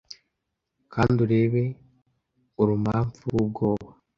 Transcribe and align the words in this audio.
kandi 0.93 1.17
urebe 1.25 1.63
urumamfu 2.61 3.21
rw'ubwoba 3.31 3.89